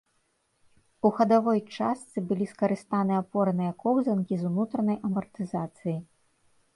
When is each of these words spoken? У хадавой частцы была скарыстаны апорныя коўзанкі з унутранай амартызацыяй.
У 1.09 1.09
хадавой 1.17 1.59
частцы 1.75 2.17
была 2.31 2.47
скарыстаны 2.53 3.13
апорныя 3.23 3.75
коўзанкі 3.83 4.35
з 4.39 4.43
унутранай 4.49 4.97
амартызацыяй. 5.11 5.99